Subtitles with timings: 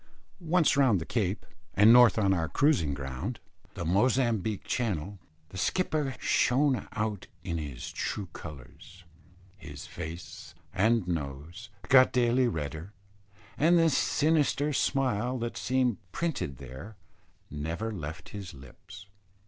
[0.47, 1.45] Once round the Cape,
[1.75, 3.39] and north on our cruising ground
[3.75, 9.03] the Mozambique Channel, the skipper shone out in his true colours.
[9.59, 12.93] His face and nose got daily redder;
[13.59, 16.95] and the sinister smile that seemed printed there
[17.51, 19.05] never left his lips.